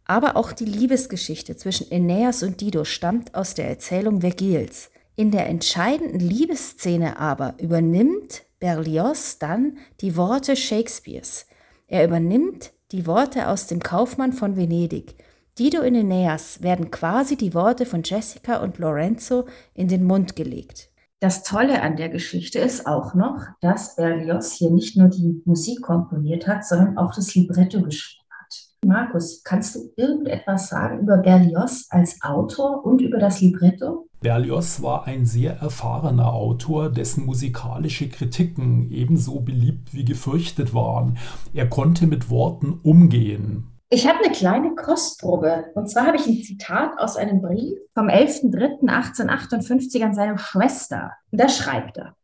Aber 0.05 0.37
auch 0.37 0.53
die 0.53 0.67
Liebesgeschichte 0.67 1.57
zwischen 1.57 1.91
Aeneas 1.91 2.43
und 2.43 2.61
Dido 2.61 2.85
stammt 2.85 3.35
aus 3.35 3.55
der 3.55 3.67
Erzählung 3.67 4.21
Vergils. 4.21 4.91
In 5.17 5.31
der 5.31 5.47
entscheidenden 5.47 6.21
Liebesszene 6.21 7.19
aber 7.19 7.55
übernimmt 7.59 8.43
Berlioz 8.59 9.39
dann 9.39 9.79
die 10.03 10.17
Worte 10.17 10.55
Shakespeares. 10.55 11.47
Er 11.87 12.05
übernimmt 12.05 12.73
die 12.93 13.07
Worte 13.07 13.49
aus 13.49 13.67
dem 13.69 13.81
Kaufmann 13.81 14.33
von 14.33 14.57
Venedig. 14.57 15.15
Dido 15.59 15.83
in 15.83 15.95
Aeneas 15.95 16.63
werden 16.63 16.91
quasi 16.91 17.37
die 17.37 17.55
Worte 17.55 17.87
von 17.87 18.03
Jessica 18.03 18.57
und 18.63 18.79
Lorenzo 18.79 19.47
in 19.75 19.89
den 19.89 20.05
Mund 20.05 20.35
gelegt. 20.35 20.91
Das 21.21 21.43
Tolle 21.43 21.83
an 21.83 21.97
der 21.97 22.09
Geschichte 22.09 22.59
ist 22.59 22.87
auch 22.87 23.15
noch, 23.15 23.47
dass 23.61 23.95
Berlioz 23.95 24.53
hier 24.53 24.71
nicht 24.71 24.97
nur 24.97 25.09
die 25.09 25.43
Musik 25.45 25.83
komponiert 25.83 26.47
hat, 26.49 26.65
sondern 26.65 26.97
auch 26.97 27.15
das 27.15 27.35
Libretto 27.35 27.83
geschrieben 27.83 28.25
hat. 28.31 28.55
Markus, 28.85 29.45
kannst 29.45 29.77
du 29.77 29.93
irgendetwas 29.97 30.69
sagen 30.69 31.01
über 31.01 31.19
Berlioz 31.19 31.87
als 31.91 32.21
Autor 32.23 32.85
und 32.85 33.03
über 33.03 33.19
das 33.19 33.41
Libretto? 33.41 34.09
Berlioz 34.21 34.83
war 34.83 35.07
ein 35.07 35.25
sehr 35.25 35.57
erfahrener 35.61 36.35
Autor, 36.35 36.91
dessen 36.91 37.25
musikalische 37.25 38.11
Kritiken 38.11 38.91
ebenso 38.91 39.41
beliebt 39.41 39.95
wie 39.95 40.05
gefürchtet 40.05 40.75
waren. 40.75 41.17
Er 41.55 41.69
konnte 41.71 42.07
mit 42.07 42.29
Worten 42.29 42.81
umgehen. 42.83 43.69
Ich 43.89 44.07
habe 44.07 44.19
eine 44.23 44.33
kleine 44.33 44.75
Kostprobe. 44.75 45.65
Und 45.75 45.89
zwar 45.91 46.07
habe 46.07 46.19
ich 46.19 46.27
ein 46.27 46.43
Zitat 46.43 46.99
aus 46.99 47.17
einem 47.17 47.41
Brief 47.41 47.79
vom 47.95 48.09
11.03.1858 48.09 50.05
an 50.05 50.15
seine 50.15 50.39
Schwester. 50.39 51.13
Da 51.33 51.49
schreibt 51.49 51.97
er, 51.97 52.15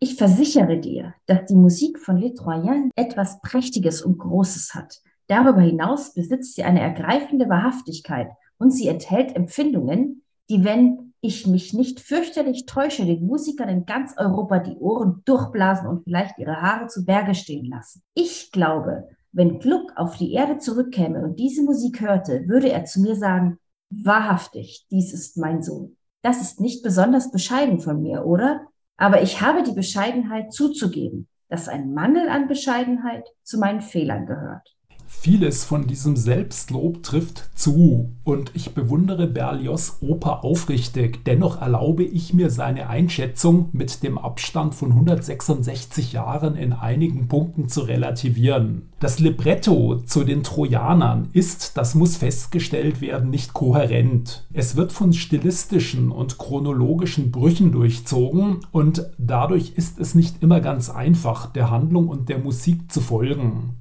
ich 0.00 0.16
versichere 0.16 0.78
dir, 0.78 1.14
dass 1.26 1.46
die 1.46 1.56
Musik 1.56 1.98
von 1.98 2.18
Les 2.18 2.34
Troyens 2.34 2.92
etwas 2.94 3.40
Prächtiges 3.40 4.02
und 4.02 4.18
Großes 4.18 4.74
hat. 4.74 5.00
Darüber 5.28 5.62
hinaus 5.62 6.12
besitzt 6.14 6.54
sie 6.54 6.62
eine 6.62 6.80
ergreifende 6.80 7.48
Wahrhaftigkeit 7.48 8.28
und 8.58 8.70
sie 8.70 8.86
enthält 8.86 9.34
Empfindungen, 9.34 10.22
die, 10.50 10.62
wenn 10.62 11.07
ich 11.20 11.46
mich 11.46 11.74
nicht 11.74 12.00
fürchterlich 12.00 12.66
täusche, 12.66 13.04
den 13.04 13.26
Musikern 13.26 13.68
in 13.68 13.86
ganz 13.86 14.14
Europa 14.16 14.60
die 14.60 14.76
Ohren 14.76 15.22
durchblasen 15.24 15.88
und 15.88 16.04
vielleicht 16.04 16.38
ihre 16.38 16.62
Haare 16.62 16.86
zu 16.86 17.04
Berge 17.04 17.34
stehen 17.34 17.66
lassen. 17.66 18.02
Ich 18.14 18.52
glaube, 18.52 19.08
wenn 19.32 19.58
Gluck 19.58 19.92
auf 19.96 20.16
die 20.16 20.32
Erde 20.32 20.58
zurückkäme 20.58 21.22
und 21.22 21.38
diese 21.38 21.62
Musik 21.62 22.00
hörte, 22.00 22.48
würde 22.48 22.70
er 22.70 22.84
zu 22.84 23.00
mir 23.00 23.16
sagen, 23.16 23.58
wahrhaftig, 23.90 24.86
dies 24.90 25.12
ist 25.12 25.36
mein 25.36 25.62
Sohn. 25.62 25.96
Das 26.22 26.40
ist 26.40 26.60
nicht 26.60 26.82
besonders 26.82 27.30
bescheiden 27.30 27.80
von 27.80 28.02
mir, 28.02 28.24
oder? 28.24 28.62
Aber 28.96 29.22
ich 29.22 29.40
habe 29.40 29.62
die 29.62 29.72
Bescheidenheit 29.72 30.52
zuzugeben, 30.52 31.28
dass 31.48 31.68
ein 31.68 31.94
Mangel 31.94 32.28
an 32.28 32.48
Bescheidenheit 32.48 33.26
zu 33.42 33.58
meinen 33.58 33.80
Fehlern 33.80 34.26
gehört. 34.26 34.76
Vieles 35.10 35.64
von 35.64 35.86
diesem 35.86 36.16
Selbstlob 36.16 37.02
trifft 37.02 37.48
zu 37.54 38.12
und 38.24 38.50
ich 38.52 38.74
bewundere 38.74 39.26
Berlioz 39.26 39.98
Oper 40.02 40.44
aufrichtig. 40.44 41.24
Dennoch 41.24 41.62
erlaube 41.62 42.04
ich 42.04 42.34
mir 42.34 42.50
seine 42.50 42.90
Einschätzung 42.90 43.70
mit 43.72 44.02
dem 44.02 44.18
Abstand 44.18 44.74
von 44.74 44.92
166 44.92 46.12
Jahren 46.12 46.56
in 46.56 46.74
einigen 46.74 47.26
Punkten 47.26 47.70
zu 47.70 47.80
relativieren. 47.80 48.90
Das 49.00 49.18
Libretto 49.18 50.02
zu 50.04 50.24
den 50.24 50.42
Trojanern 50.42 51.30
ist, 51.32 51.78
das 51.78 51.94
muss 51.94 52.18
festgestellt 52.18 53.00
werden, 53.00 53.30
nicht 53.30 53.54
kohärent. 53.54 54.46
Es 54.52 54.76
wird 54.76 54.92
von 54.92 55.14
stilistischen 55.14 56.12
und 56.12 56.36
chronologischen 56.36 57.30
Brüchen 57.30 57.72
durchzogen 57.72 58.58
und 58.72 59.06
dadurch 59.16 59.72
ist 59.74 59.98
es 59.98 60.14
nicht 60.14 60.42
immer 60.42 60.60
ganz 60.60 60.90
einfach, 60.90 61.50
der 61.50 61.70
Handlung 61.70 62.08
und 62.08 62.28
der 62.28 62.38
Musik 62.38 62.92
zu 62.92 63.00
folgen. 63.00 63.77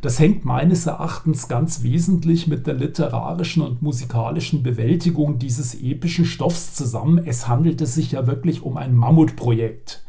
Das 0.00 0.18
hängt 0.18 0.44
meines 0.44 0.86
Erachtens 0.86 1.48
ganz 1.48 1.82
wesentlich 1.82 2.46
mit 2.46 2.66
der 2.66 2.74
literarischen 2.74 3.62
und 3.62 3.82
musikalischen 3.82 4.62
Bewältigung 4.62 5.38
dieses 5.38 5.74
epischen 5.74 6.24
Stoffs 6.24 6.74
zusammen. 6.74 7.18
Es 7.24 7.48
handelte 7.48 7.86
sich 7.86 8.12
ja 8.12 8.26
wirklich 8.26 8.62
um 8.62 8.76
ein 8.76 8.94
Mammutprojekt. 8.94 10.05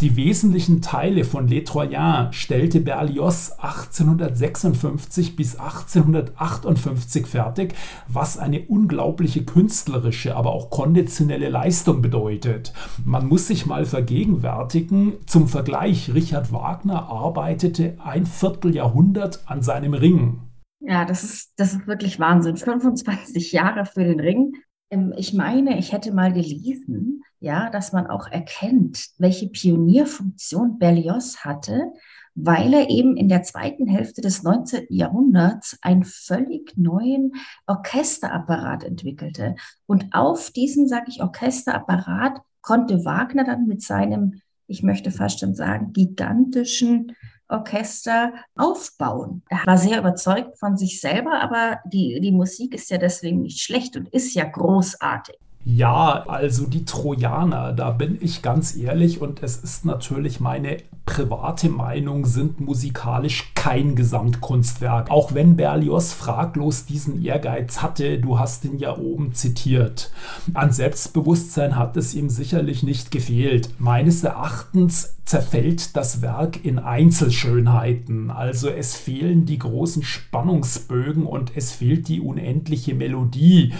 Die 0.00 0.16
wesentlichen 0.16 0.82
Teile 0.82 1.22
von 1.24 1.46
Les 1.46 1.62
Troyens 1.62 2.34
stellte 2.34 2.80
Berlioz 2.80 3.52
1856 3.58 5.36
bis 5.36 5.54
1858 5.54 7.26
fertig, 7.26 7.74
was 8.08 8.36
eine 8.36 8.62
unglaubliche 8.62 9.44
künstlerische, 9.44 10.34
aber 10.34 10.50
auch 10.52 10.70
konditionelle 10.70 11.48
Leistung 11.48 12.02
bedeutet. 12.02 12.72
Man 13.04 13.28
muss 13.28 13.46
sich 13.46 13.66
mal 13.66 13.84
vergegenwärtigen, 13.84 15.14
zum 15.26 15.46
Vergleich, 15.46 16.12
Richard 16.12 16.52
Wagner 16.52 17.08
arbeitete 17.08 17.96
ein 18.04 18.26
Vierteljahrhundert 18.26 19.44
an 19.46 19.62
seinem 19.62 19.94
Ring. 19.94 20.40
Ja, 20.80 21.04
das 21.04 21.22
ist, 21.22 21.52
das 21.58 21.74
ist 21.74 21.86
wirklich 21.86 22.18
Wahnsinn. 22.18 22.56
25 22.56 23.52
Jahre 23.52 23.86
für 23.86 24.02
den 24.02 24.18
Ring. 24.18 24.52
Ähm, 24.92 25.12
ich 25.16 25.32
meine, 25.32 25.78
ich 25.78 25.92
hätte 25.92 26.12
mal 26.12 26.32
gelesen, 26.32 27.24
ja, 27.40 27.70
dass 27.70 27.92
man 27.92 28.06
auch 28.06 28.28
erkennt, 28.28 29.08
welche 29.18 29.48
Pionierfunktion 29.48 30.78
Berlioz 30.78 31.38
hatte, 31.38 31.92
weil 32.34 32.72
er 32.72 32.88
eben 32.88 33.16
in 33.16 33.28
der 33.28 33.42
zweiten 33.42 33.86
Hälfte 33.86 34.20
des 34.20 34.42
19. 34.42 34.86
Jahrhunderts 34.90 35.78
einen 35.82 36.04
völlig 36.04 36.76
neuen 36.76 37.32
Orchesterapparat 37.66 38.84
entwickelte. 38.84 39.56
Und 39.86 40.06
auf 40.12 40.50
diesen, 40.50 40.88
sage 40.88 41.06
ich, 41.08 41.20
Orchesterapparat 41.20 42.40
konnte 42.62 43.04
Wagner 43.04 43.44
dann 43.44 43.66
mit 43.66 43.82
seinem, 43.82 44.40
ich 44.66 44.82
möchte 44.82 45.10
fast 45.10 45.40
schon 45.40 45.54
sagen, 45.54 45.92
gigantischen 45.92 47.12
Orchester 47.52 48.32
aufbauen. 48.56 49.42
Er 49.48 49.60
war 49.66 49.78
sehr 49.78 49.98
überzeugt 49.98 50.58
von 50.58 50.76
sich 50.76 51.00
selber, 51.00 51.40
aber 51.40 51.80
die, 51.84 52.20
die 52.20 52.32
Musik 52.32 52.74
ist 52.74 52.90
ja 52.90 52.98
deswegen 52.98 53.42
nicht 53.42 53.60
schlecht 53.60 53.96
und 53.96 54.08
ist 54.08 54.34
ja 54.34 54.44
großartig. 54.44 55.36
Ja, 55.64 56.24
also 56.26 56.66
die 56.66 56.84
Trojaner, 56.84 57.72
da 57.72 57.90
bin 57.90 58.18
ich 58.20 58.42
ganz 58.42 58.76
ehrlich 58.76 59.22
und 59.22 59.44
es 59.44 59.56
ist 59.56 59.84
natürlich 59.84 60.40
meine 60.40 60.78
private 61.06 61.68
Meinung, 61.68 62.26
sind 62.26 62.60
musikalisch 62.60 63.52
kein 63.54 63.94
Gesamtkunstwerk. 63.94 65.10
Auch 65.10 65.34
wenn 65.34 65.56
Berlioz 65.56 66.12
fraglos 66.12 66.84
diesen 66.86 67.24
Ehrgeiz 67.24 67.80
hatte, 67.80 68.18
du 68.18 68.40
hast 68.40 68.64
ihn 68.64 68.78
ja 68.78 68.96
oben 68.96 69.34
zitiert. 69.34 70.10
An 70.52 70.72
Selbstbewusstsein 70.72 71.76
hat 71.76 71.96
es 71.96 72.14
ihm 72.14 72.28
sicherlich 72.28 72.82
nicht 72.82 73.12
gefehlt. 73.12 73.68
Meines 73.78 74.24
Erachtens 74.24 75.14
zerfällt 75.24 75.96
das 75.96 76.20
Werk 76.20 76.64
in 76.64 76.78
Einzelschönheiten. 76.78 78.30
Also 78.30 78.68
es 78.68 78.96
fehlen 78.96 79.44
die 79.44 79.58
großen 79.58 80.02
Spannungsbögen 80.02 81.26
und 81.26 81.52
es 81.56 81.72
fehlt 81.72 82.08
die 82.08 82.20
unendliche 82.20 82.94
Melodie, 82.94 83.72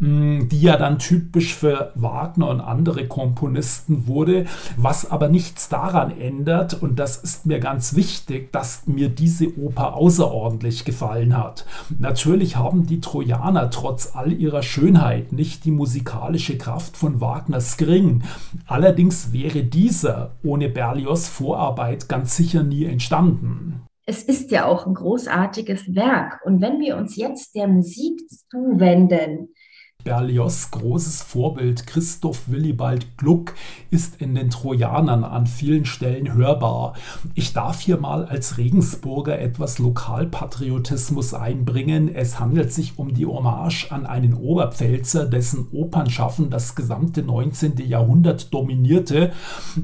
hm, 0.00 0.48
die 0.48 0.60
ja 0.60 0.76
dann 0.76 0.98
typisch 0.98 1.54
für 1.54 1.92
Wagner 1.94 2.48
und 2.48 2.60
andere 2.60 3.08
Komponisten 3.08 4.06
wurde, 4.06 4.46
was 4.76 5.10
aber 5.10 5.28
nichts 5.28 5.68
daran 5.68 6.16
ändert, 6.16 6.80
und 6.80 6.98
das 6.98 7.16
ist 7.16 7.46
mir 7.46 7.58
ganz 7.58 7.96
wichtig, 7.96 8.52
dass 8.52 8.86
mir 8.86 9.08
diese 9.08 9.58
Oper 9.58 9.94
außerordentlich 9.94 10.84
gefallen 10.84 11.36
hat. 11.36 11.66
Natürlich 11.98 12.56
haben 12.56 12.86
die 12.86 13.00
Trojaner 13.00 13.70
trotz 13.70 14.14
all 14.14 14.32
ihrer 14.32 14.62
Schönheit 14.62 15.32
nicht 15.32 15.64
die 15.64 15.72
musikalische 15.72 16.58
Kraft 16.58 16.96
von 16.96 17.20
Wagners 17.20 17.76
Gring. 17.76 18.22
Allerdings 18.66 19.32
wäre 19.32 19.64
dieser 19.64 20.32
ohne 20.44 20.68
Berlioz 20.88 21.28
Vorarbeit 21.28 22.08
ganz 22.08 22.34
sicher 22.34 22.62
nie 22.62 22.86
entstanden. 22.86 23.82
Es 24.06 24.22
ist 24.22 24.50
ja 24.50 24.64
auch 24.64 24.86
ein 24.86 24.94
großartiges 24.94 25.94
Werk. 25.94 26.40
Und 26.46 26.62
wenn 26.62 26.80
wir 26.80 26.96
uns 26.96 27.14
jetzt 27.16 27.54
der 27.54 27.68
Musik 27.68 28.18
zuwenden, 28.50 29.50
Berlioz' 30.08 30.70
großes 30.70 31.20
Vorbild 31.20 31.86
Christoph 31.86 32.48
Willibald 32.48 33.18
Gluck 33.18 33.52
ist 33.90 34.22
in 34.22 34.34
den 34.34 34.48
Trojanern 34.48 35.22
an 35.22 35.46
vielen 35.46 35.84
Stellen 35.84 36.32
hörbar. 36.32 36.94
Ich 37.34 37.52
darf 37.52 37.80
hier 37.80 37.98
mal 37.98 38.24
als 38.24 38.56
Regensburger 38.56 39.38
etwas 39.38 39.78
Lokalpatriotismus 39.78 41.34
einbringen. 41.34 42.08
Es 42.14 42.40
handelt 42.40 42.72
sich 42.72 42.98
um 42.98 43.12
die 43.12 43.26
Hommage 43.26 43.88
an 43.90 44.06
einen 44.06 44.32
Oberpfälzer, 44.32 45.26
dessen 45.26 45.68
Opernschaffen 45.72 46.48
das 46.48 46.74
gesamte 46.74 47.22
19. 47.22 47.76
Jahrhundert 47.86 48.54
dominierte. 48.54 49.32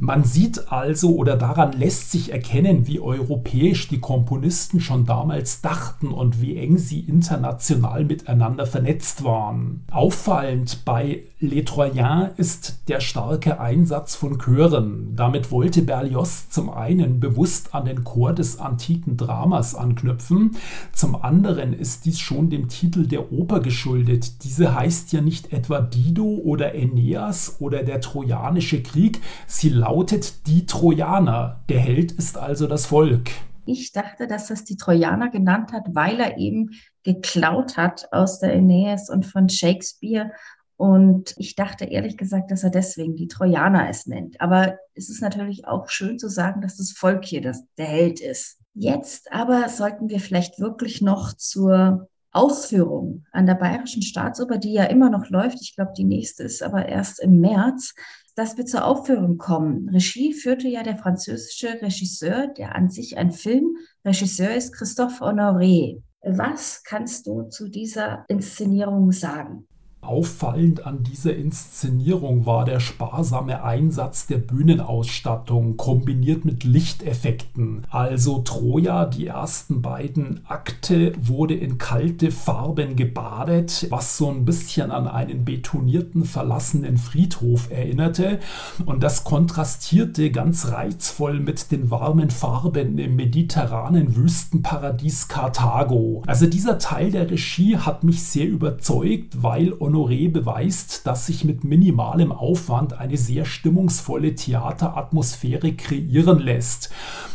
Man 0.00 0.24
sieht 0.24 0.72
also 0.72 1.16
oder 1.16 1.36
daran 1.36 1.72
lässt 1.72 2.10
sich 2.10 2.32
erkennen, 2.32 2.86
wie 2.86 2.98
europäisch 2.98 3.88
die 3.88 4.00
Komponisten 4.00 4.80
schon 4.80 5.04
damals 5.04 5.60
dachten 5.60 6.08
und 6.08 6.40
wie 6.40 6.56
eng 6.56 6.78
sie 6.78 7.00
international 7.00 8.06
miteinander 8.06 8.64
vernetzt 8.64 9.22
waren. 9.22 9.84
Auf 9.90 10.13
Auffallend 10.14 10.84
bei 10.84 11.24
Les 11.40 11.64
Troyens 11.64 12.30
ist 12.36 12.88
der 12.88 13.00
starke 13.00 13.58
Einsatz 13.58 14.14
von 14.14 14.38
Chören. 14.38 15.16
Damit 15.16 15.50
wollte 15.50 15.82
Berlioz 15.82 16.48
zum 16.50 16.70
einen 16.70 17.18
bewusst 17.18 17.74
an 17.74 17.84
den 17.84 18.04
Chor 18.04 18.32
des 18.32 18.60
antiken 18.60 19.16
Dramas 19.16 19.74
anknüpfen, 19.74 20.56
zum 20.92 21.16
anderen 21.16 21.72
ist 21.72 22.04
dies 22.06 22.20
schon 22.20 22.48
dem 22.48 22.68
Titel 22.68 23.08
der 23.08 23.32
Oper 23.32 23.58
geschuldet. 23.58 24.44
Diese 24.44 24.72
heißt 24.72 25.12
ja 25.12 25.20
nicht 25.20 25.52
etwa 25.52 25.80
Dido 25.80 26.40
oder 26.44 26.68
Aeneas 26.68 27.56
oder 27.58 27.82
der 27.82 28.00
Trojanische 28.00 28.84
Krieg, 28.84 29.20
sie 29.48 29.68
lautet 29.68 30.46
die 30.46 30.64
Trojaner. 30.64 31.64
Der 31.68 31.80
Held 31.80 32.12
ist 32.12 32.38
also 32.38 32.68
das 32.68 32.86
Volk. 32.86 33.30
Ich 33.66 33.92
dachte, 33.92 34.26
dass 34.26 34.46
das 34.46 34.64
die 34.64 34.76
Trojaner 34.76 35.30
genannt 35.30 35.72
hat, 35.72 35.86
weil 35.92 36.20
er 36.20 36.38
eben 36.38 36.70
geklaut 37.04 37.76
hat 37.76 38.08
aus 38.12 38.40
der 38.40 38.50
Aeneas 38.50 39.10
und 39.10 39.26
von 39.26 39.48
Shakespeare. 39.48 40.32
Und 40.76 41.34
ich 41.38 41.54
dachte 41.54 41.84
ehrlich 41.84 42.16
gesagt, 42.16 42.50
dass 42.50 42.64
er 42.64 42.70
deswegen 42.70 43.14
die 43.14 43.28
Trojaner 43.28 43.88
es 43.88 44.06
nennt. 44.06 44.40
Aber 44.40 44.76
es 44.94 45.08
ist 45.08 45.22
natürlich 45.22 45.66
auch 45.66 45.88
schön 45.88 46.18
zu 46.18 46.28
sagen, 46.28 46.60
dass 46.60 46.76
das 46.76 46.92
Volk 46.92 47.24
hier 47.24 47.42
das, 47.42 47.64
der 47.78 47.86
Held 47.86 48.20
ist. 48.20 48.58
Jetzt 48.74 49.32
aber 49.32 49.68
sollten 49.68 50.08
wir 50.08 50.18
vielleicht 50.18 50.58
wirklich 50.58 51.00
noch 51.00 51.32
zur 51.34 52.08
Aufführung 52.32 53.24
an 53.30 53.46
der 53.46 53.54
Bayerischen 53.54 54.02
Staatsoper, 54.02 54.58
die 54.58 54.72
ja 54.72 54.84
immer 54.84 55.10
noch 55.10 55.28
läuft. 55.28 55.60
Ich 55.60 55.76
glaube, 55.76 55.92
die 55.96 56.04
nächste 56.04 56.42
ist 56.42 56.62
aber 56.62 56.88
erst 56.88 57.20
im 57.20 57.38
März 57.38 57.94
dass 58.34 58.56
wir 58.56 58.66
zur 58.66 58.84
Aufführung 58.84 59.38
kommen. 59.38 59.88
Regie 59.88 60.32
führte 60.32 60.68
ja 60.68 60.82
der 60.82 60.96
französische 60.96 61.80
Regisseur, 61.80 62.48
der 62.48 62.74
an 62.74 62.90
sich 62.90 63.16
ein 63.16 63.30
Filmregisseur 63.30 64.54
ist, 64.54 64.72
Christophe 64.72 65.24
Honoré. 65.24 66.02
Was 66.26 66.82
kannst 66.84 67.26
du 67.26 67.42
zu 67.44 67.68
dieser 67.68 68.24
Inszenierung 68.28 69.12
sagen? 69.12 69.66
Auffallend 70.04 70.86
an 70.86 71.02
dieser 71.02 71.34
Inszenierung 71.34 72.46
war 72.46 72.64
der 72.64 72.80
sparsame 72.80 73.62
Einsatz 73.64 74.26
der 74.26 74.38
Bühnenausstattung 74.38 75.76
kombiniert 75.76 76.44
mit 76.44 76.64
Lichteffekten. 76.64 77.86
Also 77.90 78.38
Troja, 78.38 79.06
die 79.06 79.26
ersten 79.26 79.82
beiden 79.82 80.40
Akte, 80.46 81.12
wurde 81.18 81.54
in 81.54 81.78
kalte 81.78 82.30
Farben 82.30 82.96
gebadet, 82.96 83.86
was 83.90 84.18
so 84.18 84.30
ein 84.30 84.44
bisschen 84.44 84.90
an 84.90 85.08
einen 85.08 85.44
betonierten 85.44 86.24
verlassenen 86.24 86.96
Friedhof 86.98 87.70
erinnerte. 87.70 88.40
Und 88.84 89.02
das 89.02 89.24
kontrastierte 89.24 90.30
ganz 90.30 90.70
reizvoll 90.70 91.40
mit 91.40 91.70
den 91.70 91.90
warmen 91.90 92.30
Farben 92.30 92.98
im 92.98 93.16
mediterranen 93.16 94.16
Wüstenparadies 94.16 95.28
Karthago. 95.28 96.22
Also 96.26 96.46
dieser 96.46 96.78
Teil 96.78 97.10
der 97.10 97.30
Regie 97.30 97.76
hat 97.76 98.04
mich 98.04 98.22
sehr 98.22 98.46
überzeugt, 98.46 99.42
weil 99.42 99.72
Honoré 99.94 100.28
beweist, 100.28 101.06
dass 101.06 101.26
sich 101.26 101.44
mit 101.44 101.62
minimalem 101.62 102.32
Aufwand 102.32 102.94
eine 102.94 103.16
sehr 103.16 103.44
stimmungsvolle 103.44 104.34
Theateratmosphäre 104.34 105.72
kreieren 105.72 106.40
lässt. 106.40 106.90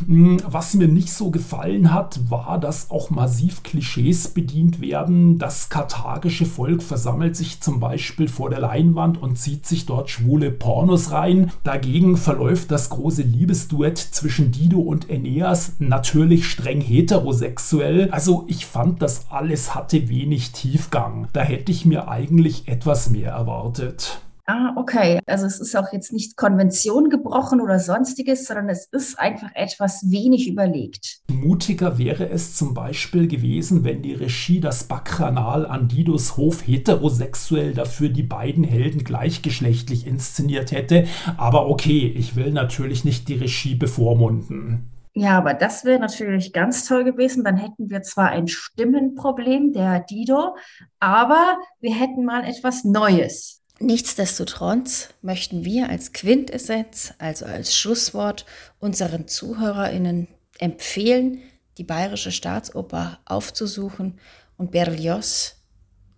Hm, 0.05 0.41
was 0.45 0.73
mir 0.73 0.89
nicht 0.89 1.11
so 1.11 1.31
gefallen 1.31 1.93
hat, 1.93 2.29
war, 2.29 2.59
dass 2.59 2.91
auch 2.91 3.11
massiv 3.11 3.63
Klischees 3.63 4.29
bedient 4.29 4.81
werden. 4.81 5.37
Das 5.37 5.69
karthagische 5.69 6.45
Volk 6.45 6.83
versammelt 6.83 7.37
sich 7.37 7.61
zum 7.61 7.79
Beispiel 7.79 8.27
vor 8.27 8.49
der 8.49 8.59
Leinwand 8.59 9.21
und 9.21 9.37
zieht 9.37 9.65
sich 9.65 9.85
dort 9.85 10.09
schwule 10.09 10.51
Pornos 10.51 11.11
rein. 11.11 11.51
Dagegen 11.63 12.17
verläuft 12.17 12.71
das 12.71 12.89
große 12.89 13.21
Liebesduett 13.21 13.97
zwischen 13.97 14.51
Dido 14.51 14.79
und 14.79 15.09
Aeneas 15.09 15.75
natürlich 15.79 16.45
streng 16.45 16.81
heterosexuell. 16.81 18.09
Also 18.11 18.43
ich 18.47 18.65
fand, 18.65 19.01
das 19.01 19.27
alles 19.29 19.75
hatte 19.75 20.09
wenig 20.09 20.51
Tiefgang. 20.51 21.27
Da 21.31 21.41
hätte 21.41 21.71
ich 21.71 21.85
mir 21.85 22.09
eigentlich 22.09 22.48
eigentlich 22.49 22.67
etwas 22.67 23.09
mehr 23.09 23.31
erwartet. 23.31 24.21
Ah, 24.47 24.73
okay. 24.77 25.19
Also 25.27 25.45
es 25.45 25.59
ist 25.59 25.77
auch 25.77 25.93
jetzt 25.93 26.11
nicht 26.11 26.35
Konvention 26.35 27.11
gebrochen 27.11 27.61
oder 27.61 27.77
sonstiges, 27.77 28.47
sondern 28.47 28.67
es 28.69 28.87
ist 28.91 29.19
einfach 29.19 29.51
etwas 29.53 30.09
wenig 30.09 30.47
überlegt. 30.47 31.19
Mutiger 31.27 31.99
wäre 31.99 32.27
es 32.27 32.55
zum 32.55 32.73
Beispiel 32.73 33.27
gewesen, 33.27 33.83
wenn 33.83 34.01
die 34.01 34.15
Regie 34.15 34.59
das 34.59 34.85
Bacchanal 34.85 35.67
an 35.67 35.87
Didos 35.87 36.35
Hof 36.35 36.65
heterosexuell 36.65 37.75
dafür 37.75 38.09
die 38.09 38.23
beiden 38.23 38.63
Helden 38.63 39.03
gleichgeschlechtlich 39.03 40.07
inszeniert 40.07 40.71
hätte. 40.71 41.05
Aber 41.37 41.69
okay, 41.69 42.07
ich 42.07 42.35
will 42.35 42.51
natürlich 42.51 43.05
nicht 43.05 43.27
die 43.27 43.35
Regie 43.35 43.75
bevormunden. 43.75 44.88
Ja, 45.13 45.37
aber 45.37 45.53
das 45.53 45.85
wäre 45.85 45.99
natürlich 45.99 46.53
ganz 46.53 46.85
toll 46.85 47.03
gewesen. 47.03 47.43
Dann 47.43 47.57
hätten 47.57 47.89
wir 47.89 48.01
zwar 48.03 48.29
ein 48.29 48.47
Stimmenproblem, 48.47 49.73
der 49.73 49.99
Dido, 50.01 50.55
aber 50.99 51.57
wir 51.79 51.93
hätten 51.93 52.25
mal 52.25 52.45
etwas 52.45 52.83
Neues. 52.83 53.63
Nichtsdestotrotz 53.79 55.09
möchten 55.21 55.63
wir 55.63 55.89
als 55.89 56.11
Quintessenz, 56.11 57.13
also 57.17 57.45
als 57.45 57.75
Schlusswort 57.75 58.45
unseren 58.79 59.27
ZuhörerInnen 59.27 60.27
empfehlen, 60.59 61.41
die 61.77 61.85
Bayerische 61.85 62.31
Staatsoper 62.31 63.19
aufzusuchen 63.25 64.19
und 64.57 64.71
Berlioz 64.71 65.55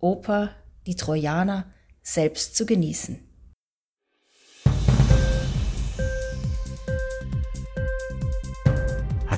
Oper 0.00 0.50
Die 0.86 0.96
Trojaner 0.96 1.72
selbst 2.02 2.56
zu 2.56 2.66
genießen. 2.66 3.31